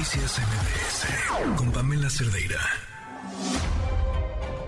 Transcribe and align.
Noticias 0.00 0.40
con 1.58 1.70
Pamela 1.72 2.08
Cerdeira. 2.08 2.58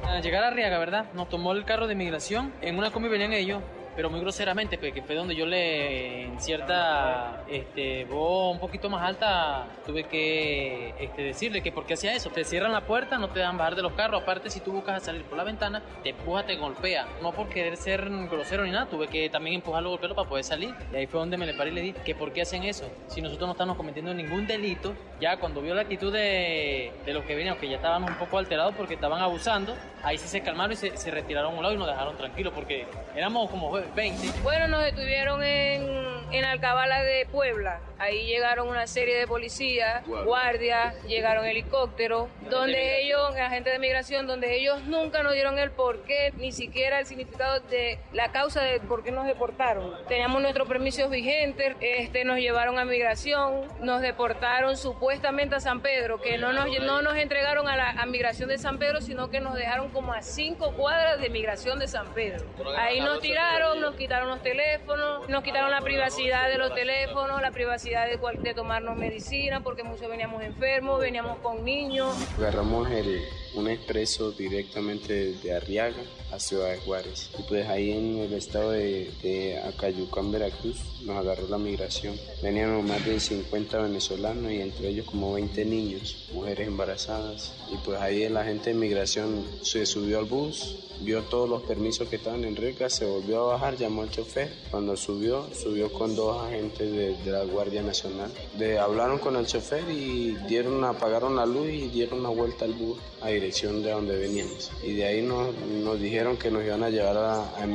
Al 0.06 0.22
llegar 0.22 0.44
a 0.44 0.48
Arriaga, 0.48 0.78
¿verdad? 0.78 1.06
Nos 1.14 1.30
tomó 1.30 1.52
el 1.52 1.64
carro 1.64 1.86
de 1.86 1.94
migración. 1.94 2.52
En 2.60 2.76
una 2.76 2.90
combi 2.90 3.08
venían 3.08 3.32
ellos 3.32 3.62
pero 3.94 4.10
muy 4.10 4.20
groseramente, 4.20 4.78
pues, 4.78 4.92
fue 5.04 5.14
donde 5.14 5.34
yo 5.34 5.46
le, 5.46 6.24
en 6.24 6.40
cierta 6.40 7.44
este, 7.48 8.04
voz 8.04 8.54
un 8.54 8.60
poquito 8.60 8.88
más 8.88 9.02
alta, 9.02 9.66
tuve 9.86 10.04
que 10.04 10.94
este, 10.98 11.22
decirle 11.22 11.62
que 11.62 11.72
por 11.72 11.84
qué 11.84 11.94
hacía 11.94 12.14
eso. 12.14 12.30
Te 12.30 12.44
cierran 12.44 12.72
la 12.72 12.82
puerta, 12.82 13.18
no 13.18 13.28
te 13.28 13.40
dejan 13.40 13.58
bajar 13.58 13.76
de 13.76 13.82
los 13.82 13.92
carros. 13.92 14.22
Aparte, 14.22 14.50
si 14.50 14.60
tú 14.60 14.72
buscas 14.72 15.02
salir 15.02 15.22
por 15.24 15.36
la 15.36 15.44
ventana, 15.44 15.82
te 16.02 16.10
empuja, 16.10 16.44
te 16.44 16.56
golpea. 16.56 17.06
No 17.20 17.32
por 17.32 17.48
querer 17.48 17.76
ser 17.76 18.08
grosero 18.30 18.64
ni 18.64 18.70
nada, 18.70 18.86
tuve 18.86 19.08
que 19.08 19.28
también 19.28 19.56
empujarlo, 19.56 19.90
golpearlo 19.90 20.16
para 20.16 20.28
poder 20.28 20.44
salir. 20.44 20.74
Y 20.92 20.96
ahí 20.96 21.06
fue 21.06 21.20
donde 21.20 21.36
me 21.36 21.46
le 21.46 21.54
paré 21.54 21.70
y 21.70 21.74
le 21.74 21.80
dije 21.82 22.00
que 22.04 22.14
por 22.14 22.32
qué 22.32 22.42
hacen 22.42 22.64
eso. 22.64 22.90
Si 23.08 23.20
nosotros 23.20 23.46
no 23.46 23.52
estamos 23.52 23.76
cometiendo 23.76 24.14
ningún 24.14 24.46
delito, 24.46 24.94
ya 25.20 25.36
cuando 25.36 25.60
vio 25.60 25.74
la 25.74 25.82
actitud 25.82 26.12
de, 26.12 26.92
de 27.04 27.12
los 27.12 27.24
que 27.24 27.34
venían, 27.34 27.56
que 27.58 27.68
ya 27.68 27.76
estaban 27.76 28.02
un 28.04 28.14
poco 28.14 28.38
alterados 28.38 28.74
porque 28.74 28.94
estaban 28.94 29.20
abusando, 29.20 29.74
ahí 30.02 30.18
sí 30.18 30.28
se 30.28 30.42
calmaron 30.42 30.72
y 30.72 30.76
se, 30.76 30.96
se 30.96 31.10
retiraron 31.10 31.54
a 31.54 31.56
un 31.56 31.62
lado 31.62 31.74
y 31.74 31.78
nos 31.78 31.86
dejaron 31.86 32.16
tranquilos 32.16 32.52
porque 32.54 32.86
éramos 33.14 33.50
como 33.50 33.70
20. 33.94 34.40
Bueno, 34.42 34.68
nos 34.68 34.84
detuvieron 34.84 35.42
en, 35.42 35.86
en 36.32 36.44
Alcabala 36.44 37.02
de 37.02 37.26
Puebla. 37.26 37.80
Ahí 37.98 38.26
llegaron 38.26 38.68
una 38.68 38.88
serie 38.88 39.16
de 39.16 39.28
policías, 39.28 40.04
guardias, 40.06 41.00
llegaron 41.04 41.44
helicópteros, 41.44 42.28
donde 42.50 43.02
ellos, 43.02 43.36
agentes 43.36 43.72
de 43.72 43.78
migración, 43.78 44.26
donde 44.26 44.56
ellos 44.56 44.82
nunca 44.84 45.22
nos 45.22 45.34
dieron 45.34 45.58
el 45.58 45.70
porqué, 45.70 46.32
ni 46.36 46.50
siquiera 46.50 46.98
el 46.98 47.06
significado 47.06 47.60
de 47.60 48.00
la 48.12 48.32
causa 48.32 48.60
de 48.62 48.80
por 48.80 49.04
qué 49.04 49.12
nos 49.12 49.26
deportaron. 49.26 49.94
Teníamos 50.08 50.42
nuestros 50.42 50.66
permisos 50.66 51.10
vigentes, 51.10 51.76
este, 51.80 52.24
nos 52.24 52.38
llevaron 52.38 52.78
a 52.80 52.84
migración, 52.84 53.68
nos 53.80 54.00
deportaron 54.00 54.76
supuestamente 54.76 55.54
a 55.54 55.60
San 55.60 55.80
Pedro, 55.80 56.20
que 56.20 56.38
no 56.38 56.52
nos, 56.52 56.66
no 56.80 57.02
nos 57.02 57.16
entregaron 57.16 57.68
a 57.68 57.76
la 57.76 57.90
a 57.90 58.06
migración 58.06 58.48
de 58.48 58.58
San 58.58 58.78
Pedro, 58.78 59.00
sino 59.00 59.30
que 59.30 59.40
nos 59.40 59.54
dejaron 59.54 59.90
como 59.90 60.12
a 60.12 60.22
cinco 60.22 60.72
cuadras 60.72 61.20
de 61.20 61.30
migración 61.30 61.78
de 61.78 61.86
San 61.86 62.12
Pedro. 62.14 62.44
Ahí 62.76 63.00
nos 63.00 63.20
tiraron, 63.20 63.71
nos 63.76 63.94
quitaron 63.96 64.28
los 64.28 64.42
teléfonos, 64.42 65.28
nos 65.28 65.42
quitaron 65.42 65.70
la 65.70 65.80
privacidad 65.80 66.48
de 66.48 66.58
los 66.58 66.74
teléfonos, 66.74 67.40
la 67.40 67.50
privacidad 67.50 68.06
de, 68.06 68.18
de 68.38 68.54
tomarnos 68.54 68.96
medicina, 68.96 69.62
porque 69.62 69.82
muchos 69.82 70.08
veníamos 70.08 70.42
enfermos, 70.42 71.00
veníamos 71.00 71.38
con 71.38 71.64
niños. 71.64 72.14
Agarramos 72.38 72.90
el, 72.90 73.22
un 73.54 73.68
expreso 73.68 74.32
directamente 74.32 75.34
de 75.34 75.54
Arriaga 75.54 76.02
a 76.30 76.38
Ciudad 76.38 76.70
de 76.70 76.78
Juárez. 76.78 77.30
Y 77.38 77.42
pues 77.42 77.68
ahí 77.68 77.92
en 77.92 78.18
el 78.18 78.32
estado 78.32 78.70
de, 78.70 79.10
de 79.22 79.58
Acayucán, 79.60 80.32
Veracruz, 80.32 80.78
nos 81.02 81.16
agarró 81.16 81.48
la 81.48 81.58
migración. 81.58 82.16
Venían 82.42 82.84
más 82.86 83.04
de 83.04 83.20
50 83.20 83.78
venezolanos 83.78 84.50
y 84.50 84.60
entre 84.60 84.88
ellos 84.88 85.06
como 85.06 85.34
20 85.34 85.64
niños, 85.64 86.28
mujeres 86.32 86.66
embarazadas. 86.66 87.52
Y 87.72 87.76
pues 87.78 88.00
ahí 88.00 88.28
la 88.28 88.44
gente 88.44 88.70
de 88.70 88.76
migración 88.76 89.44
se 89.62 89.84
subió 89.86 90.18
al 90.18 90.24
bus, 90.24 90.76
vio 91.00 91.22
todos 91.22 91.48
los 91.48 91.62
permisos 91.62 92.08
que 92.08 92.16
estaban 92.16 92.44
en 92.44 92.56
regla, 92.56 92.88
se 92.88 93.04
volvió 93.04 93.42
a 93.42 93.52
bajar, 93.54 93.76
llamó 93.76 94.02
al 94.02 94.10
chofer. 94.10 94.52
Cuando 94.70 94.96
subió, 94.96 95.46
subió 95.54 95.92
con 95.92 96.14
dos 96.14 96.42
agentes 96.46 96.90
de, 96.90 97.16
de 97.16 97.30
la 97.30 97.44
Guardia 97.44 97.82
Nacional. 97.82 98.30
De, 98.58 98.78
hablaron 98.78 99.18
con 99.18 99.36
el 99.36 99.46
chofer 99.46 99.84
y 99.90 100.36
dieron, 100.48 100.84
apagaron 100.84 101.36
la 101.36 101.46
luz 101.46 101.68
y 101.68 101.88
dieron 101.88 102.20
una 102.20 102.30
vuelta 102.30 102.64
al 102.64 102.72
bus 102.72 102.98
a 103.20 103.30
dirección 103.42 103.82
de 103.82 103.90
donde 103.90 104.16
veníamos. 104.16 104.70
Y 104.82 104.94
de 104.94 105.04
ahí 105.04 105.22
nos, 105.22 105.54
nos 105.56 106.00
dijeron 106.00 106.36
que 106.36 106.50
nos 106.50 106.64
iban 106.64 106.82
a 106.84 106.90
llevar 106.90 107.16
a, 107.16 107.62
a 107.62 107.66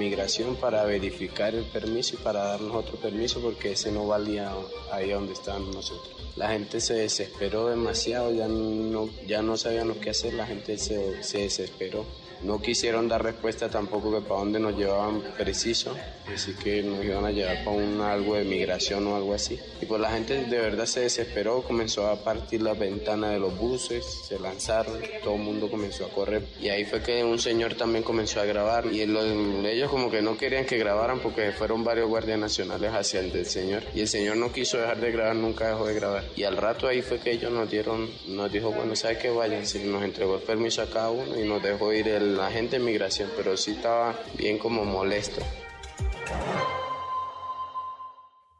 para 0.59 0.83
verificar 0.85 1.53
el 1.53 1.65
permiso 1.65 2.15
y 2.15 2.23
para 2.23 2.43
darnos 2.43 2.73
otro 2.73 2.97
permiso 2.97 3.41
porque 3.41 3.73
ese 3.73 3.91
no 3.91 4.07
valía 4.07 4.51
ahí 4.91 5.09
donde 5.09 5.33
estábamos 5.33 5.75
nosotros. 5.75 6.15
La 6.37 6.49
gente 6.49 6.79
se 6.79 6.93
desesperó 6.93 7.67
demasiado, 7.67 8.31
ya 8.31 8.47
no, 8.47 9.09
ya 9.27 9.41
no 9.41 9.57
sabíamos 9.57 9.97
qué 9.97 10.11
hacer, 10.11 10.33
la 10.33 10.45
gente 10.45 10.77
se, 10.77 11.21
se 11.23 11.39
desesperó. 11.39 12.05
No 12.43 12.61
quisieron 12.61 13.07
dar 13.07 13.23
respuesta 13.23 13.69
tampoco 13.69 14.11
que 14.11 14.21
para 14.21 14.41
dónde 14.41 14.59
nos 14.59 14.77
llevaban 14.77 15.21
preciso, 15.37 15.95
así 16.33 16.53
que 16.53 16.83
nos 16.83 17.03
iban 17.03 17.25
a 17.25 17.31
llevar 17.31 17.63
para 17.63 17.77
un 17.77 17.99
algo 18.01 18.35
de 18.35 18.43
migración 18.43 19.07
o 19.07 19.15
algo 19.15 19.33
así. 19.33 19.59
Y 19.81 19.85
pues 19.85 19.99
la 19.99 20.11
gente 20.11 20.45
de 20.45 20.57
verdad 20.57 20.85
se 20.85 21.01
desesperó, 21.01 21.61
comenzó 21.63 22.07
a 22.07 22.23
partir 22.23 22.61
las 22.61 22.77
ventanas 22.77 23.31
de 23.31 23.39
los 23.39 23.57
buses, 23.57 24.05
se 24.27 24.39
lanzaron, 24.39 24.99
todo 25.23 25.35
el 25.35 25.41
mundo 25.41 25.69
comenzó 25.69 26.05
a 26.05 26.09
correr. 26.09 26.43
Y 26.61 26.69
ahí 26.69 26.85
fue 26.85 27.01
que 27.01 27.23
un 27.23 27.39
señor 27.39 27.75
también 27.75 28.03
comenzó 28.03 28.39
a 28.39 28.45
grabar 28.45 28.85
y 28.85 29.05
los, 29.05 29.25
ellos 29.65 29.89
como 29.89 30.11
que 30.11 30.21
no 30.21 30.37
querían 30.37 30.65
que 30.65 30.77
grabaran 30.77 31.19
porque 31.19 31.51
fueron 31.51 31.83
varios 31.83 32.07
guardias 32.07 32.39
nacionales 32.39 32.91
hacia 32.93 33.19
el 33.19 33.45
señor. 33.45 33.83
Y 33.95 34.01
el 34.01 34.07
señor 34.07 34.37
no 34.37 34.51
quiso 34.51 34.77
dejar 34.77 34.99
de 34.99 35.11
grabar, 35.11 35.35
nunca 35.35 35.69
dejó 35.69 35.87
de 35.87 35.95
grabar. 35.95 36.23
Y 36.35 36.43
al 36.43 36.57
rato 36.57 36.87
ahí 36.87 37.01
fue 37.01 37.19
que 37.19 37.31
ellos 37.31 37.51
nos 37.51 37.69
dieron, 37.69 38.09
nos 38.27 38.51
dijo, 38.51 38.71
bueno, 38.71 38.95
¿sabe 38.95 39.17
qué? 39.17 39.29
Vayan, 39.29 39.65
si 39.65 39.79
nos 39.79 40.03
entregó 40.03 40.35
el 40.35 40.41
permiso 40.41 40.81
a 40.81 40.89
cada 40.89 41.09
uno 41.09 41.39
y 41.39 41.47
nos 41.47 41.61
dejó 41.61 41.93
ir 41.93 42.07
el 42.07 42.26
la 42.35 42.51
gente 42.51 42.79
de 42.79 42.83
migración, 42.83 43.29
pero 43.35 43.55
sí 43.55 43.71
estaba 43.71 44.15
bien 44.37 44.59
como 44.59 44.83
molesto. 44.83 45.41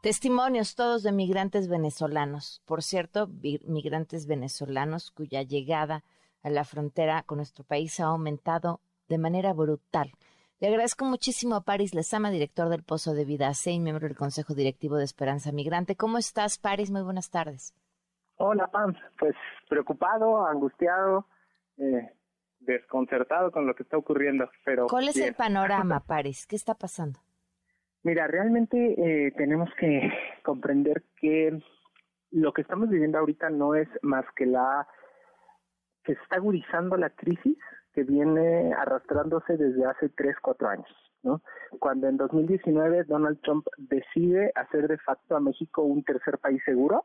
Testimonios 0.00 0.74
todos 0.74 1.02
de 1.02 1.12
migrantes 1.12 1.68
venezolanos. 1.68 2.62
Por 2.64 2.82
cierto, 2.82 3.28
migrantes 3.66 4.26
venezolanos 4.26 5.10
cuya 5.10 5.42
llegada 5.42 6.04
a 6.42 6.50
la 6.50 6.64
frontera 6.64 7.24
con 7.24 7.38
nuestro 7.38 7.64
país 7.64 7.98
ha 8.00 8.06
aumentado 8.06 8.80
de 9.08 9.18
manera 9.18 9.52
brutal. 9.52 10.12
Le 10.60 10.68
agradezco 10.68 11.04
muchísimo 11.04 11.56
a 11.56 11.60
Paris 11.60 11.94
Lezama, 11.94 12.30
director 12.30 12.68
del 12.68 12.82
Pozo 12.82 13.12
de 13.12 13.24
Vida 13.24 13.52
C 13.54 13.72
y 13.72 13.80
miembro 13.80 14.06
del 14.08 14.16
Consejo 14.16 14.54
Directivo 14.54 14.96
de 14.96 15.04
Esperanza 15.04 15.52
Migrante. 15.52 15.94
¿Cómo 15.94 16.18
estás, 16.18 16.58
Paris? 16.58 16.90
Muy 16.90 17.02
buenas 17.02 17.30
tardes. 17.30 17.74
Hola, 18.36 18.68
Pam. 18.68 18.94
Pues 19.18 19.34
preocupado, 19.68 20.46
angustiado, 20.46 21.26
eh, 21.76 22.12
desconcertado 22.74 23.50
con 23.50 23.66
lo 23.66 23.74
que 23.74 23.82
está 23.82 23.96
ocurriendo. 23.96 24.50
Pero 24.64 24.86
¿Cuál 24.86 25.08
es 25.08 25.16
el 25.16 25.34
panorama, 25.34 26.00
Paris? 26.00 26.46
¿Qué 26.46 26.56
está 26.56 26.74
pasando? 26.74 27.20
Mira, 28.02 28.26
realmente 28.26 28.94
eh, 28.96 29.32
tenemos 29.32 29.68
que 29.78 30.10
comprender 30.44 31.02
que 31.20 31.58
lo 32.30 32.52
que 32.52 32.62
estamos 32.62 32.88
viviendo 32.88 33.18
ahorita 33.18 33.50
no 33.50 33.74
es 33.74 33.88
más 34.02 34.24
que 34.36 34.46
la 34.46 34.86
que 36.04 36.14
se 36.14 36.22
está 36.22 36.36
agudizando 36.36 36.96
la 36.96 37.10
crisis 37.10 37.58
que 37.92 38.02
viene 38.02 38.72
arrastrándose 38.72 39.56
desde 39.56 39.84
hace 39.84 40.08
tres, 40.10 40.36
cuatro 40.40 40.68
años. 40.68 40.88
¿no? 41.22 41.42
Cuando 41.80 42.08
en 42.08 42.16
2019 42.16 43.04
Donald 43.04 43.40
Trump 43.42 43.66
decide 43.76 44.52
hacer 44.54 44.88
de 44.88 44.98
facto 44.98 45.36
a 45.36 45.40
México 45.40 45.82
un 45.82 46.04
tercer 46.04 46.38
país 46.38 46.62
seguro 46.64 47.04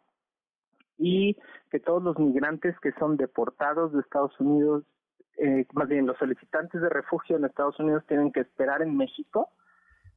y 0.97 1.35
que 1.71 1.79
todos 1.79 2.03
los 2.03 2.17
migrantes 2.19 2.79
que 2.79 2.91
son 2.93 3.17
deportados 3.17 3.91
de 3.93 4.01
Estados 4.01 4.39
Unidos 4.39 4.83
eh, 5.37 5.65
más 5.73 5.87
bien 5.87 6.05
los 6.05 6.17
solicitantes 6.17 6.81
de 6.81 6.89
refugio 6.89 7.37
en 7.37 7.45
Estados 7.45 7.79
Unidos 7.79 8.03
tienen 8.07 8.31
que 8.31 8.41
esperar 8.41 8.81
en 8.81 8.95
México, 8.95 9.49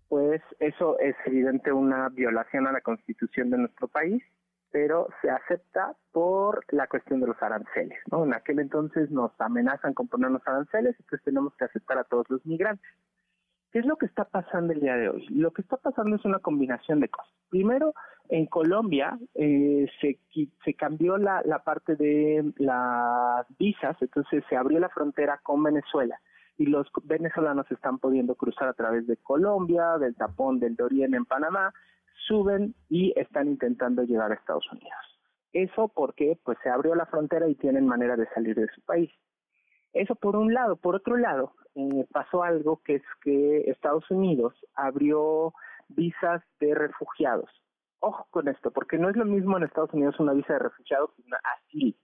pues 0.08 0.40
eso 0.60 0.98
es 0.98 1.16
evidente 1.24 1.72
una 1.72 2.08
violación 2.08 2.66
a 2.66 2.72
la 2.72 2.80
constitución 2.80 3.50
de 3.50 3.58
nuestro 3.58 3.88
país, 3.88 4.22
pero 4.70 5.08
se 5.22 5.30
acepta 5.30 5.94
por 6.12 6.64
la 6.72 6.86
cuestión 6.86 7.20
de 7.20 7.28
los 7.28 7.42
aranceles, 7.42 7.98
¿no? 8.10 8.24
En 8.24 8.34
aquel 8.34 8.58
entonces 8.58 9.10
nos 9.10 9.32
amenazan 9.40 9.94
con 9.94 10.08
ponernos 10.08 10.42
aranceles, 10.46 10.94
entonces 10.98 11.24
tenemos 11.24 11.54
que 11.56 11.64
aceptar 11.64 11.98
a 11.98 12.04
todos 12.04 12.28
los 12.28 12.44
migrantes. 12.44 12.90
¿Qué 13.76 13.80
es 13.80 13.86
lo 13.86 13.96
que 13.96 14.06
está 14.06 14.24
pasando 14.24 14.72
el 14.72 14.80
día 14.80 14.96
de 14.96 15.10
hoy? 15.10 15.26
Lo 15.28 15.50
que 15.50 15.60
está 15.60 15.76
pasando 15.76 16.16
es 16.16 16.24
una 16.24 16.38
combinación 16.38 16.98
de 16.98 17.10
cosas. 17.10 17.30
Primero, 17.50 17.92
en 18.30 18.46
Colombia 18.46 19.18
eh, 19.34 19.86
se, 20.00 20.74
cambió 20.76 21.18
la, 21.18 21.42
la 21.44 21.62
parte 21.62 21.94
de 21.94 22.54
las 22.56 23.46
visas, 23.58 23.94
entonces 24.00 24.42
se 24.48 24.56
abrió 24.56 24.78
la 24.78 24.88
frontera 24.88 25.40
con 25.42 25.62
Venezuela 25.62 26.18
y 26.56 26.64
los 26.64 26.90
venezolanos 27.04 27.70
están 27.70 27.98
pudiendo 27.98 28.34
cruzar 28.34 28.68
a 28.68 28.72
través 28.72 29.06
de 29.06 29.18
Colombia, 29.18 29.98
del 29.98 30.16
tapón 30.16 30.58
del 30.58 30.74
Dorian 30.74 31.12
en 31.12 31.26
Panamá, 31.26 31.74
suben 32.26 32.74
y 32.88 33.12
están 33.14 33.46
intentando 33.46 34.04
llegar 34.04 34.30
a 34.32 34.36
Estados 34.36 34.72
Unidos. 34.72 35.20
Eso 35.52 35.88
porque 35.94 36.38
pues 36.42 36.56
se 36.62 36.70
abrió 36.70 36.94
la 36.94 37.04
frontera 37.04 37.46
y 37.46 37.54
tienen 37.56 37.86
manera 37.86 38.16
de 38.16 38.26
salir 38.32 38.56
de 38.56 38.68
su 38.74 38.80
país. 38.86 39.10
Eso 39.96 40.14
por 40.14 40.36
un 40.36 40.52
lado. 40.52 40.76
Por 40.76 40.94
otro 40.94 41.16
lado, 41.16 41.52
eh, 41.74 42.06
pasó 42.12 42.42
algo 42.42 42.82
que 42.84 42.96
es 42.96 43.02
que 43.22 43.70
Estados 43.70 44.10
Unidos 44.10 44.54
abrió 44.74 45.54
visas 45.88 46.42
de 46.60 46.74
refugiados. 46.74 47.50
Ojo 48.00 48.26
con 48.30 48.48
esto, 48.48 48.70
porque 48.70 48.98
no 48.98 49.08
es 49.08 49.16
lo 49.16 49.24
mismo 49.24 49.56
en 49.56 49.64
Estados 49.64 49.92
Unidos 49.94 50.20
una 50.20 50.34
visa 50.34 50.52
de 50.52 50.58
refugiado 50.58 51.12
que 51.14 51.22
una 51.26 51.38
asilo. 51.56 51.96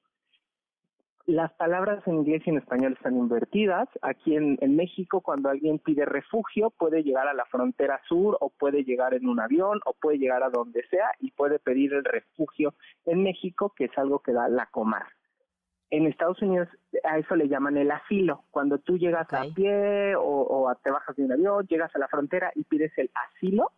Las 1.26 1.52
palabras 1.52 2.02
en 2.08 2.14
inglés 2.14 2.42
y 2.46 2.50
en 2.50 2.58
español 2.58 2.94
están 2.94 3.16
invertidas. 3.16 3.88
Aquí 4.00 4.34
en, 4.36 4.58
en, 4.60 4.74
México, 4.74 5.20
cuando 5.20 5.50
alguien 5.50 5.78
pide 5.78 6.04
refugio, 6.04 6.70
puede 6.70 7.04
llegar 7.04 7.28
a 7.28 7.34
la 7.34 7.44
frontera 7.44 8.00
sur 8.08 8.38
o 8.40 8.50
puede 8.50 8.84
llegar 8.84 9.14
en 9.14 9.28
un 9.28 9.38
avión 9.38 9.80
o 9.84 9.92
puede 9.92 10.18
llegar 10.18 10.42
a 10.42 10.50
donde 10.50 10.82
sea 10.88 11.12
y 11.20 11.30
puede 11.30 11.58
pedir 11.60 11.92
el 11.92 12.04
refugio 12.04 12.74
en 13.04 13.22
México, 13.22 13.72
que 13.76 13.84
es 13.84 13.96
algo 13.98 14.18
que 14.18 14.32
da 14.32 14.48
la 14.48 14.66
comar. 14.66 15.06
En 15.92 16.06
Estados 16.06 16.40
Unidos 16.40 16.68
a 17.04 17.18
eso 17.18 17.36
le 17.36 17.48
llaman 17.48 17.76
el 17.76 17.90
asilo. 17.90 18.44
Cuando 18.50 18.78
tú 18.78 18.96
llegas 18.96 19.26
okay. 19.26 19.50
a 19.50 19.54
pie 19.54 20.16
o, 20.16 20.22
o 20.22 20.68
a, 20.70 20.74
te 20.76 20.90
bajas 20.90 21.14
de 21.16 21.24
un 21.24 21.32
avión, 21.32 21.66
llegas 21.66 21.94
a 21.94 21.98
la 21.98 22.08
frontera 22.08 22.50
y 22.54 22.64
pides 22.64 22.96
el 22.96 23.10
asilo, 23.14 23.70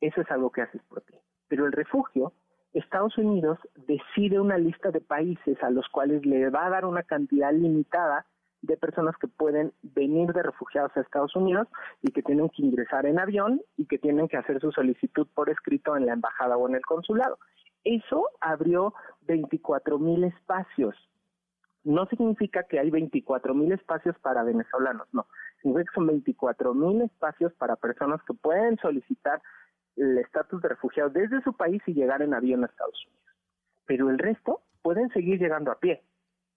eso 0.00 0.22
es 0.22 0.30
algo 0.30 0.50
que 0.50 0.62
haces 0.62 0.82
por 0.88 1.02
ti. 1.02 1.14
Pero 1.48 1.66
el 1.66 1.72
refugio 1.72 2.32
Estados 2.72 3.18
Unidos 3.18 3.58
decide 3.86 4.40
una 4.40 4.56
lista 4.56 4.90
de 4.90 5.02
países 5.02 5.62
a 5.62 5.68
los 5.68 5.86
cuales 5.88 6.24
le 6.24 6.48
va 6.48 6.64
a 6.64 6.70
dar 6.70 6.86
una 6.86 7.02
cantidad 7.02 7.52
limitada 7.52 8.24
de 8.62 8.78
personas 8.78 9.16
que 9.18 9.28
pueden 9.28 9.72
venir 9.82 10.32
de 10.32 10.42
refugiados 10.42 10.96
a 10.96 11.00
Estados 11.00 11.36
Unidos 11.36 11.68
y 12.00 12.10
que 12.12 12.22
tienen 12.22 12.48
que 12.48 12.62
ingresar 12.62 13.04
en 13.04 13.18
avión 13.18 13.60
y 13.76 13.86
que 13.86 13.98
tienen 13.98 14.28
que 14.28 14.38
hacer 14.38 14.60
su 14.60 14.72
solicitud 14.72 15.26
por 15.34 15.50
escrito 15.50 15.94
en 15.94 16.06
la 16.06 16.14
embajada 16.14 16.56
o 16.56 16.68
en 16.68 16.76
el 16.76 16.82
consulado. 16.82 17.38
Eso 17.84 18.28
abrió 18.40 18.94
24 19.22 19.98
mil 19.98 20.24
espacios. 20.24 20.94
No 21.84 22.06
significa 22.06 22.64
que 22.64 22.78
hay 22.78 22.90
24 22.90 23.54
mil 23.54 23.72
espacios 23.72 24.18
para 24.18 24.42
venezolanos, 24.42 25.08
no. 25.12 25.26
Significa 25.62 25.90
que 25.90 25.94
son 25.94 26.06
24 26.06 26.74
mil 26.74 27.02
espacios 27.02 27.52
para 27.54 27.76
personas 27.76 28.20
que 28.26 28.34
pueden 28.34 28.76
solicitar 28.78 29.40
el 29.96 30.18
estatus 30.18 30.62
de 30.62 30.68
refugiado 30.68 31.10
desde 31.10 31.42
su 31.42 31.54
país 31.54 31.82
y 31.86 31.94
llegar 31.94 32.22
en 32.22 32.34
avión 32.34 32.62
a 32.62 32.66
Estados 32.66 33.06
Unidos. 33.06 33.36
Pero 33.86 34.10
el 34.10 34.18
resto 34.18 34.62
pueden 34.82 35.08
seguir 35.10 35.38
llegando 35.38 35.70
a 35.70 35.78
pie 35.78 36.02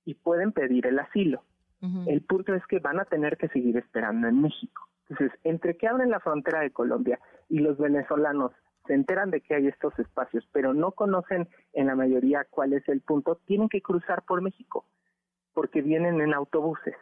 y 0.06 0.16
pueden 0.16 0.52
pedir 0.52 0.88
el 0.88 1.00
asilo. 1.00 1.44
El 2.08 2.22
punto 2.22 2.54
es 2.56 2.66
que 2.68 2.80
van 2.80 3.02
a 3.02 3.06
tener 3.06 3.36
que 3.36 3.50
seguir 3.50 3.76
esperando 3.76 4.30
en 4.30 4.42
México. 4.42 4.88
Entonces, 5.10 5.38
entre 5.44 5.76
que 5.76 5.90
abren 5.90 6.12
la 6.12 6.22
frontera 6.22 6.62
de 6.62 6.72
Colombia 6.72 7.20
y 7.50 7.60
los 7.60 7.78
venezolanos 7.78 8.54
se 8.88 8.94
enteran 8.94 9.32
de 9.32 9.42
que 9.42 9.56
hay 9.56 9.68
estos 9.68 9.98
espacios, 10.00 10.48
pero 10.54 10.74
no 10.74 10.92
conocen 10.92 11.50
en 11.74 11.88
la 11.88 11.96
mayoría 11.96 12.46
cuál 12.50 12.72
es 12.72 12.88
el 12.88 13.02
punto, 13.02 13.40
tienen 13.46 13.68
que 13.68 13.82
cruzar 13.82 14.24
por 14.24 14.42
México, 14.42 14.86
porque 15.54 15.82
vienen 15.82 16.22
en 16.22 16.34
autobuses. 16.34 16.96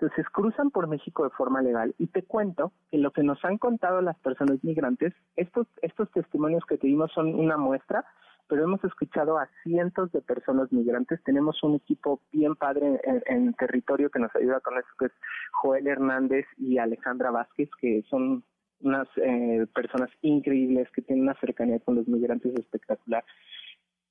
Entonces 0.00 0.26
cruzan 0.30 0.70
por 0.70 0.86
México 0.86 1.24
de 1.24 1.30
forma 1.30 1.60
legal 1.60 1.94
y 1.98 2.06
te 2.06 2.22
cuento 2.22 2.72
que 2.90 2.96
lo 2.96 3.10
que 3.10 3.22
nos 3.22 3.44
han 3.44 3.58
contado 3.58 4.00
las 4.00 4.18
personas 4.18 4.64
migrantes, 4.64 5.12
estos, 5.36 5.66
estos 5.82 6.10
testimonios 6.12 6.64
que 6.64 6.78
te 6.78 6.86
dimos 6.86 7.12
son 7.12 7.34
una 7.34 7.58
muestra, 7.58 8.06
pero 8.48 8.64
hemos 8.64 8.82
escuchado 8.82 9.38
a 9.38 9.48
cientos 9.62 10.10
de 10.12 10.22
personas 10.22 10.72
migrantes. 10.72 11.22
Tenemos 11.22 11.62
un 11.62 11.74
equipo 11.76 12.20
bien 12.32 12.56
padre 12.56 13.00
en, 13.26 13.52
territorio 13.54 14.10
que 14.10 14.18
nos 14.18 14.34
ayuda 14.34 14.60
con 14.60 14.78
eso, 14.78 14.88
que 14.98 15.06
es 15.06 15.12
Joel 15.52 15.86
Hernández 15.86 16.46
y 16.56 16.78
Alejandra 16.78 17.30
Vázquez, 17.30 17.68
que 17.78 18.02
son 18.08 18.42
unas 18.80 19.06
eh, 19.16 19.66
personas 19.74 20.08
increíbles 20.22 20.90
que 20.92 21.02
tienen 21.02 21.24
una 21.24 21.38
cercanía 21.38 21.78
con 21.78 21.94
los 21.94 22.08
migrantes 22.08 22.54
espectacular. 22.54 23.22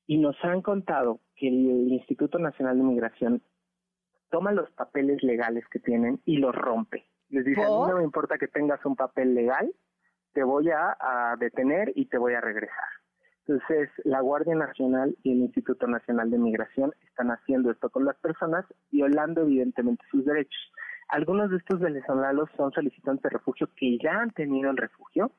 Y 0.06 0.20
nos 0.20 0.38
han 0.44 0.62
contado 0.62 1.20
que 1.36 1.48
el 1.48 1.92
Instituto 1.92 2.40
Nacional 2.40 2.78
de 2.78 2.84
Migración 2.84 3.42
toma 4.30 4.52
los 4.52 4.70
papeles 4.72 5.24
legales 5.24 5.68
que 5.70 5.80
tienen 5.80 6.22
y 6.26 6.38
los 6.38 6.56
rompe. 6.56 7.06
Les 7.30 7.46
dice, 7.46 7.62
a 7.62 7.68
mí 7.68 7.86
no 7.88 7.98
me 7.98 8.04
importa 8.04 8.38
que 8.38 8.48
tengas 8.48 8.84
un 8.86 8.96
papel 8.96 9.36
legal, 9.36 9.72
te 10.34 10.44
voy 10.44 10.70
a 10.70 11.36
detener 11.40 11.92
y 11.96 12.06
te 12.06 12.18
voy 12.18 12.34
a 12.34 12.42
regresar. 12.42 12.90
Entonces, 13.50 13.90
la 14.04 14.22
Guardia 14.22 14.54
Nacional 14.54 15.18
y 15.24 15.32
el 15.32 15.40
Instituto 15.40 15.88
Nacional 15.88 16.30
de 16.30 16.38
Migración 16.38 16.94
están 17.08 17.32
haciendo 17.32 17.72
esto 17.72 17.90
con 17.90 18.06
las 18.06 18.16
personas, 18.18 18.64
violando 18.92 19.42
evidentemente 19.42 20.06
sus 20.12 20.24
derechos. 20.24 20.72
Algunos 21.08 21.50
de 21.50 21.58
estos 21.58 21.80
venezolanos 21.80 22.48
son 22.56 22.72
solicitantes 22.72 23.24
de 23.24 23.30
refugio 23.30 23.68
que 23.76 23.98
ya 23.98 24.22
han 24.22 24.30
tenido 24.30 24.70
el 24.70 24.78
refugio 24.78 25.32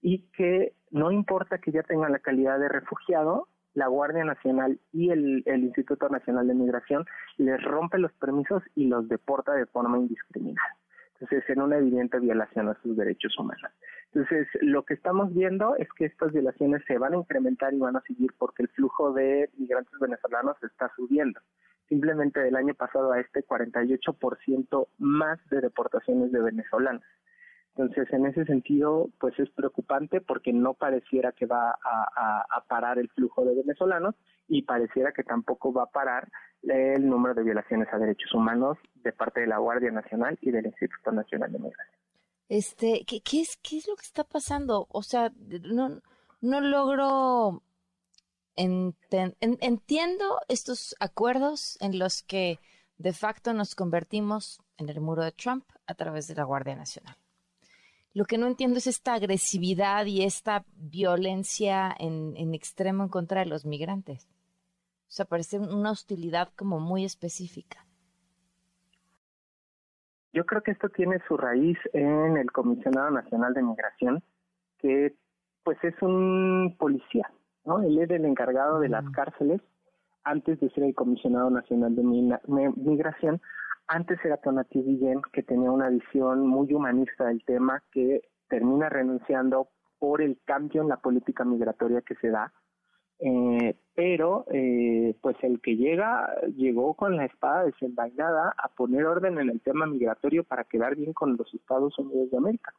y 0.00 0.30
que 0.32 0.72
no 0.90 1.12
importa 1.12 1.58
que 1.58 1.70
ya 1.70 1.82
tengan 1.82 2.12
la 2.12 2.20
calidad 2.20 2.58
de 2.58 2.70
refugiado, 2.70 3.46
la 3.74 3.86
Guardia 3.86 4.24
Nacional 4.24 4.78
y 4.92 5.10
el, 5.10 5.44
Instituto 5.46 6.08
Nacional 6.08 6.48
de 6.48 6.54
Migración 6.54 7.04
les 7.36 7.62
rompe 7.62 7.98
los 7.98 8.12
permisos 8.12 8.62
y 8.74 8.86
los 8.86 9.08
deporta 9.08 9.52
de 9.54 9.66
forma 9.66 9.98
indiscriminada. 9.98 10.76
Entonces, 11.14 11.48
en 11.50 11.60
una 11.60 11.76
evidente 11.76 12.18
violación 12.18 12.68
a 12.68 12.80
sus 12.82 12.96
derechos 12.96 13.38
humanos. 13.38 13.70
Entonces, 14.12 14.48
lo 14.62 14.84
que 14.84 14.94
estamos 14.94 15.32
viendo 15.34 15.76
es 15.76 15.88
que 15.92 16.06
estas 16.06 16.32
violaciones 16.32 16.82
se 16.86 16.98
van 16.98 17.12
a 17.12 17.18
incrementar 17.18 17.74
y 17.74 17.78
van 17.78 17.96
a 17.96 18.00
seguir 18.02 18.32
porque 18.38 18.62
el 18.62 18.68
flujo 18.70 19.12
de 19.12 19.50
migrantes 19.56 19.92
venezolanos 20.00 20.56
está 20.62 20.90
subiendo. 20.96 21.40
Simplemente 21.88 22.40
del 22.40 22.56
año 22.56 22.74
pasado 22.74 23.12
a 23.12 23.20
este 23.20 23.44
48% 23.44 24.88
más 24.98 25.38
de 25.50 25.60
deportaciones 25.60 26.32
de 26.32 26.40
venezolanos. 26.40 27.04
Entonces, 27.76 28.12
en 28.12 28.26
ese 28.26 28.44
sentido, 28.44 29.10
pues 29.18 29.38
es 29.38 29.48
preocupante 29.50 30.20
porque 30.20 30.52
no 30.52 30.74
pareciera 30.74 31.32
que 31.32 31.46
va 31.46 31.78
a, 31.82 32.64
parar 32.68 32.98
el 32.98 33.08
flujo 33.10 33.44
de 33.44 33.54
venezolanos 33.54 34.14
y 34.48 34.62
pareciera 34.62 35.12
que 35.12 35.24
tampoco 35.24 35.72
va 35.72 35.84
a 35.84 35.90
parar 35.90 36.28
el 36.62 37.08
número 37.08 37.34
de 37.34 37.42
violaciones 37.42 37.88
a 37.92 37.98
derechos 37.98 38.32
humanos 38.34 38.78
de 38.96 39.12
parte 39.12 39.40
de 39.40 39.46
la 39.46 39.58
Guardia 39.58 39.90
Nacional 39.90 40.38
y 40.40 40.50
del 40.50 40.66
Instituto 40.66 41.10
Nacional 41.10 41.50
de 41.52 41.58
Migración. 41.58 42.00
Este, 42.48 43.04
¿qué, 43.06 43.40
es, 43.40 43.56
¿Qué 43.62 43.78
es 43.78 43.88
lo 43.88 43.96
que 43.96 44.04
está 44.04 44.24
pasando? 44.24 44.86
O 44.90 45.02
sea, 45.02 45.32
no, 45.64 46.00
no 46.40 46.60
logro... 46.60 47.62
entiendo 48.56 50.40
estos 50.48 50.94
acuerdos 51.00 51.78
en 51.80 51.98
los 51.98 52.22
que 52.22 52.58
de 52.98 53.12
facto 53.12 53.54
nos 53.54 53.74
convertimos 53.74 54.60
en 54.76 54.88
el 54.88 55.00
muro 55.00 55.22
de 55.22 55.32
Trump 55.32 55.64
a 55.86 55.94
través 55.94 56.26
de 56.28 56.34
la 56.34 56.44
Guardia 56.44 56.76
Nacional. 56.76 57.16
Lo 58.12 58.24
que 58.24 58.38
no 58.38 58.46
entiendo 58.46 58.78
es 58.78 58.86
esta 58.86 59.14
agresividad 59.14 60.06
y 60.06 60.24
esta 60.24 60.64
violencia 60.76 61.94
en, 61.98 62.36
en 62.36 62.54
extremo 62.54 63.04
en 63.04 63.08
contra 63.08 63.40
de 63.40 63.46
los 63.46 63.64
migrantes. 63.64 64.28
O 65.10 65.12
sea, 65.12 65.26
parece 65.26 65.58
una 65.58 65.90
hostilidad 65.90 66.48
como 66.56 66.80
muy 66.80 67.04
específica. 67.04 67.86
Yo 70.32 70.46
creo 70.46 70.62
que 70.62 70.70
esto 70.70 70.88
tiene 70.88 71.18
su 71.26 71.36
raíz 71.36 71.78
en 71.92 72.36
el 72.36 72.50
Comisionado 72.52 73.10
Nacional 73.10 73.52
de 73.52 73.62
Migración, 73.62 74.22
que 74.78 75.14
pues 75.64 75.82
es 75.82 76.00
un 76.02 76.76
policía, 76.78 77.30
¿no? 77.64 77.82
Él 77.82 77.98
es 77.98 78.10
el 78.10 78.24
encargado 78.24 78.80
de 78.80 78.88
las 78.88 79.08
cárceles 79.10 79.60
antes 80.22 80.60
de 80.60 80.70
ser 80.70 80.84
el 80.84 80.94
Comisionado 80.94 81.50
Nacional 81.50 81.96
de 81.96 82.02
Migración. 82.02 83.40
Antes 83.92 84.24
era 84.24 84.36
Tonati 84.36 84.82
Guillén, 84.82 85.20
que 85.32 85.42
tenía 85.42 85.70
una 85.70 85.88
visión 85.88 86.46
muy 86.46 86.72
humanista 86.72 87.26
del 87.26 87.44
tema, 87.44 87.82
que 87.90 88.22
termina 88.48 88.88
renunciando 88.88 89.68
por 89.98 90.22
el 90.22 90.38
cambio 90.44 90.82
en 90.82 90.88
la 90.88 90.98
política 90.98 91.44
migratoria 91.44 92.00
que 92.00 92.14
se 92.14 92.30
da 92.30 92.52
eh, 93.22 93.76
pero 93.94 94.46
eh, 94.50 95.14
pues 95.20 95.36
el 95.42 95.60
que 95.60 95.76
llega 95.76 96.34
llegó 96.56 96.94
con 96.94 97.16
la 97.16 97.26
espada 97.26 97.64
desenvainada 97.64 98.54
a 98.56 98.68
poner 98.68 99.04
orden 99.04 99.38
en 99.38 99.50
el 99.50 99.60
tema 99.60 99.86
migratorio 99.86 100.42
para 100.42 100.64
quedar 100.64 100.96
bien 100.96 101.12
con 101.12 101.36
los 101.36 101.52
Estados 101.52 101.98
Unidos 101.98 102.30
de 102.30 102.38
América. 102.38 102.72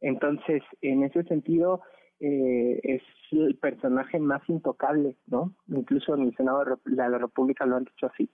Entonces, 0.00 0.62
en 0.82 1.04
ese 1.04 1.22
sentido, 1.24 1.82
eh, 2.18 2.80
es 2.82 3.02
el 3.30 3.56
personaje 3.58 4.18
más 4.18 4.42
intocable, 4.48 5.16
¿no? 5.26 5.54
Incluso 5.68 6.16
en 6.16 6.22
el 6.22 6.36
Senado 6.36 6.64
de 6.64 6.96
la 6.96 7.18
República 7.18 7.64
lo 7.64 7.76
han 7.76 7.84
dicho 7.84 8.06
así, 8.06 8.28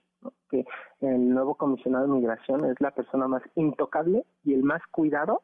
que 0.49 0.65
el 1.01 1.29
nuevo 1.29 1.55
comisionado 1.55 2.07
de 2.07 2.13
migración 2.13 2.65
es 2.65 2.79
la 2.79 2.91
persona 2.91 3.27
más 3.27 3.43
intocable 3.55 4.25
y 4.43 4.53
el 4.53 4.63
más 4.63 4.81
cuidado 4.91 5.43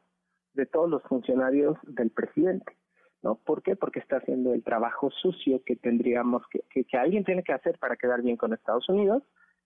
de 0.53 0.65
todos 0.65 0.89
los 0.89 1.03
funcionarios 1.03 1.77
del 1.83 2.11
presidente. 2.11 2.77
¿no? 3.21 3.35
¿Por 3.35 3.61
qué? 3.63 3.75
Porque 3.75 3.99
está 3.99 4.17
haciendo 4.17 4.53
el 4.53 4.63
trabajo 4.63 5.09
sucio 5.11 5.61
que 5.65 5.75
tendríamos 5.75 6.43
que, 6.49 6.63
que, 6.85 6.97
alguien 6.97 7.25
tiene 7.25 7.43
que 7.43 7.53
hacer 7.53 7.77
para 7.77 7.97
quedar 7.97 8.21
bien 8.21 8.37
con 8.37 8.53
Estados 8.53 8.87
Unidos, 8.89 9.23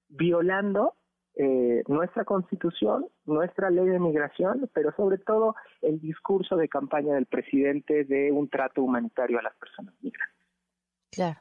violando 0.10 0.96
eh, 1.36 1.84
nuestra 1.88 2.26
constitución, 2.26 3.08
nuestra 3.26 3.70
ley 3.70 3.88
de 3.88 4.00
migración, 4.00 4.70
pero 4.74 4.92
sobre 4.96 5.18
todo 5.18 5.56
el 5.82 6.00
discurso 6.00 6.56
de 6.56 6.70
campaña 6.70 7.16
del 7.16 7.26
presidente 7.26 8.04
de 8.04 8.32
un 8.32 8.50
trato 8.50 8.84
humanitario 8.84 9.40
a 9.40 9.44
las 9.44 9.56
personas 9.56 9.96
migrantes. 10.02 10.48
Claro. 11.12 11.40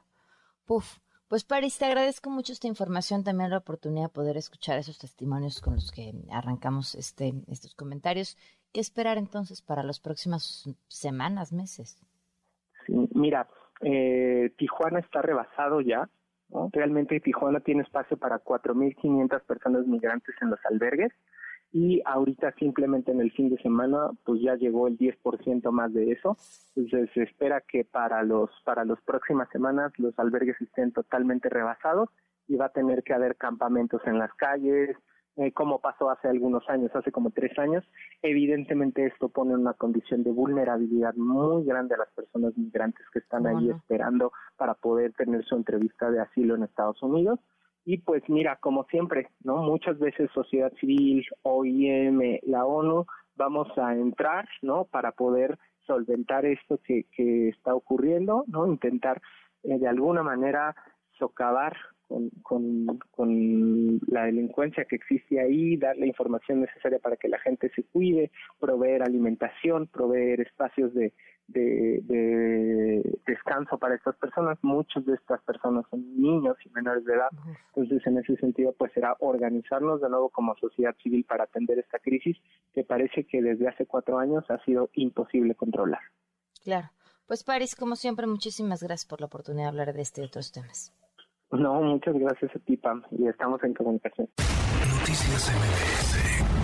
Puf. 0.64 0.98
Pues 1.32 1.44
Paris, 1.44 1.78
te 1.78 1.86
agradezco 1.86 2.28
mucho 2.28 2.52
esta 2.52 2.68
información, 2.68 3.24
también 3.24 3.48
la 3.48 3.56
oportunidad 3.56 4.08
de 4.08 4.08
poder 4.10 4.36
escuchar 4.36 4.78
esos 4.78 4.98
testimonios 4.98 5.62
con 5.62 5.76
los 5.76 5.90
que 5.90 6.12
arrancamos 6.30 6.94
este, 6.94 7.32
estos 7.48 7.74
comentarios. 7.74 8.36
¿Qué 8.70 8.80
esperar 8.80 9.16
entonces 9.16 9.62
para 9.62 9.82
las 9.82 9.98
próximas 9.98 10.68
semanas, 10.88 11.50
meses? 11.50 11.96
Sí, 12.84 13.08
mira, 13.14 13.48
eh, 13.80 14.52
Tijuana 14.58 14.98
está 14.98 15.22
rebasado 15.22 15.80
ya. 15.80 16.06
Realmente 16.70 17.18
Tijuana 17.20 17.60
tiene 17.60 17.80
espacio 17.80 18.18
para 18.18 18.44
4.500 18.44 19.42
personas 19.46 19.86
migrantes 19.86 20.34
en 20.42 20.50
los 20.50 20.60
albergues 20.66 21.14
y 21.72 22.02
ahorita 22.04 22.52
simplemente 22.58 23.12
en 23.12 23.20
el 23.20 23.32
fin 23.32 23.48
de 23.48 23.60
semana 23.62 24.10
pues 24.24 24.40
ya 24.42 24.56
llegó 24.56 24.88
el 24.88 24.98
10% 24.98 25.70
más 25.70 25.92
de 25.92 26.12
eso. 26.12 26.36
Entonces 26.76 27.10
se 27.14 27.22
espera 27.22 27.62
que 27.62 27.84
para 27.84 28.22
los 28.22 28.50
para 28.64 28.84
las 28.84 29.00
próximas 29.02 29.48
semanas 29.50 29.92
los 29.98 30.16
albergues 30.18 30.60
estén 30.60 30.92
totalmente 30.92 31.48
rebasados 31.48 32.10
y 32.46 32.56
va 32.56 32.66
a 32.66 32.72
tener 32.72 33.02
que 33.02 33.14
haber 33.14 33.36
campamentos 33.36 34.02
en 34.04 34.18
las 34.18 34.32
calles, 34.34 34.96
eh, 35.36 35.52
como 35.52 35.80
pasó 35.80 36.10
hace 36.10 36.28
algunos 36.28 36.68
años, 36.68 36.90
hace 36.94 37.10
como 37.10 37.30
tres 37.30 37.58
años. 37.58 37.82
Evidentemente 38.20 39.06
esto 39.06 39.30
pone 39.30 39.54
una 39.54 39.72
condición 39.72 40.22
de 40.24 40.30
vulnerabilidad 40.30 41.14
muy 41.14 41.64
grande 41.64 41.94
a 41.94 41.98
las 41.98 42.10
personas 42.10 42.54
migrantes 42.58 43.06
que 43.10 43.20
están 43.20 43.46
ahí 43.46 43.70
esperando 43.70 44.32
para 44.58 44.74
poder 44.74 45.14
tener 45.14 45.42
su 45.46 45.56
entrevista 45.56 46.10
de 46.10 46.20
asilo 46.20 46.54
en 46.54 46.64
Estados 46.64 47.02
Unidos 47.02 47.40
y 47.84 47.98
pues 47.98 48.22
mira, 48.28 48.56
como 48.56 48.84
siempre, 48.84 49.28
¿no? 49.42 49.58
Muchas 49.62 49.98
veces 49.98 50.30
sociedad 50.32 50.72
civil, 50.80 51.24
OIM, 51.42 52.38
la 52.42 52.64
ONU, 52.64 53.06
vamos 53.36 53.68
a 53.76 53.94
entrar, 53.94 54.48
¿no? 54.62 54.84
Para 54.84 55.12
poder 55.12 55.58
solventar 55.86 56.44
esto 56.46 56.78
que, 56.84 57.06
que 57.14 57.48
está 57.48 57.74
ocurriendo, 57.74 58.44
¿no? 58.46 58.66
Intentar 58.66 59.20
eh, 59.64 59.78
de 59.78 59.88
alguna 59.88 60.22
manera 60.22 60.74
socavar 61.18 61.76
con, 62.42 62.86
con, 63.10 64.00
la 64.06 64.26
delincuencia 64.26 64.84
que 64.84 64.96
existe 64.96 65.40
ahí, 65.40 65.76
dar 65.76 65.96
la 65.96 66.06
información 66.06 66.60
necesaria 66.60 66.98
para 66.98 67.16
que 67.16 67.28
la 67.28 67.38
gente 67.38 67.70
se 67.74 67.84
cuide, 67.84 68.30
proveer 68.60 69.02
alimentación, 69.02 69.86
proveer 69.86 70.40
espacios 70.40 70.92
de, 71.48 72.00
de, 72.02 73.18
descanso 73.26 73.78
para 73.78 73.94
estas 73.94 74.16
personas. 74.16 74.58
Muchas 74.62 75.04
de 75.04 75.14
estas 75.14 75.42
personas 75.42 75.84
son 75.90 76.00
niños 76.20 76.56
y 76.64 76.70
menores 76.70 77.04
de 77.04 77.14
edad. 77.14 77.28
Entonces, 77.74 78.06
en 78.06 78.18
ese 78.18 78.36
sentido, 78.36 78.74
pues 78.76 78.92
será 78.92 79.16
organizarnos 79.20 80.00
de 80.00 80.08
nuevo 80.08 80.30
como 80.30 80.54
sociedad 80.56 80.94
civil 81.02 81.24
para 81.24 81.44
atender 81.44 81.78
esta 81.78 81.98
crisis 81.98 82.36
que 82.72 82.84
parece 82.84 83.24
que 83.24 83.42
desde 83.42 83.68
hace 83.68 83.86
cuatro 83.86 84.18
años 84.18 84.44
ha 84.50 84.62
sido 84.64 84.90
imposible 84.94 85.54
controlar. 85.54 86.00
Claro. 86.62 86.88
Pues 87.26 87.44
Paris, 87.44 87.74
como 87.76 87.96
siempre, 87.96 88.26
muchísimas 88.26 88.82
gracias 88.82 89.08
por 89.08 89.20
la 89.20 89.26
oportunidad 89.26 89.64
de 89.64 89.68
hablar 89.68 89.92
de 89.94 90.02
este 90.02 90.22
y 90.22 90.24
otros 90.24 90.52
temas. 90.52 90.92
No, 91.50 91.80
muchas 91.82 92.14
gracias 92.14 92.50
a 92.54 92.58
ti, 92.60 92.76
Pam, 92.76 93.02
y 93.10 93.26
estamos 93.28 93.62
en 93.62 93.74
comunicación. 93.74 94.28
Noticias 94.36 95.52
MBS 95.54 96.61